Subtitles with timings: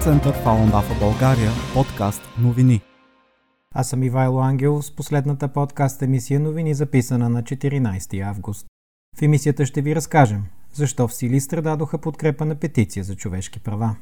[0.00, 2.80] център Фалун Дафа България, подкаст новини.
[3.74, 8.66] Аз съм Ивайло Ангел с последната подкаст емисия новини, записана на 14 август.
[9.16, 13.96] В емисията ще ви разкажем защо в Силистра дадоха подкрепа на петиция за човешки права.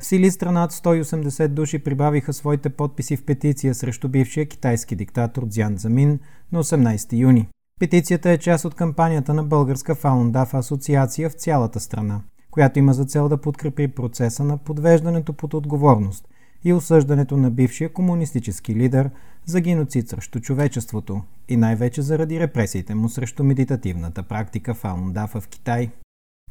[0.00, 5.76] В Силистра над 180 души прибавиха своите подписи в петиция срещу бившия китайски диктатор Дзян
[5.76, 6.20] Замин
[6.52, 7.48] на 18 юни.
[7.82, 13.04] Петицията е част от кампанията на Българска Фаундаф асоциация в цялата страна, която има за
[13.04, 16.28] цел да подкрепи процеса на подвеждането под отговорност
[16.64, 19.10] и осъждането на бившия комунистически лидер
[19.44, 25.90] за геноцид срещу човечеството и най-вече заради репресиите му срещу медитативната практика Фаундафа в Китай.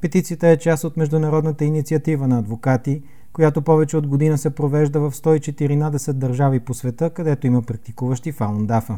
[0.02, 5.12] Петицията е част от международната инициатива на адвокати, която повече от година се провежда в
[5.12, 8.98] 114 държави по света, където има практикуващи Фаундафа.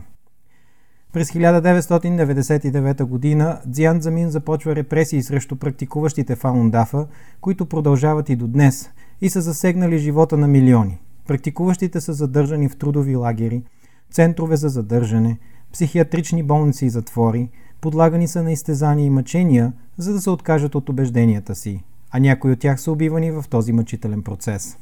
[1.14, 7.08] През 1999 година Дзян Замин започва репресии срещу практикуващите Фаундафа,
[7.42, 8.90] които продължават и до днес
[9.22, 11.02] и са засегнали живота на милиони.
[11.28, 13.64] Практикуващите са задържани в трудови лагери,
[14.12, 15.38] центрове за задържане,
[15.74, 17.50] психиатрични болници и затвори,
[17.82, 22.52] подлагани са на изтезания и мъчения, за да се откажат от убежденията си, а някои
[22.52, 24.78] от тях са убивани в този мъчителен процес.